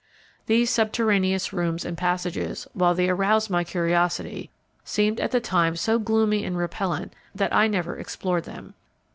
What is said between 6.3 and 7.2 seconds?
and repellent